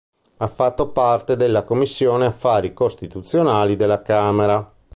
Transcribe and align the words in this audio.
Ha 0.37 0.47
fatto 0.47 0.87
parte 0.91 1.35
della 1.35 1.61
Commissione 1.63 2.25
Affari 2.25 2.73
Costituzionali 2.73 3.75
della 3.75 4.01
Camera. 4.01 4.67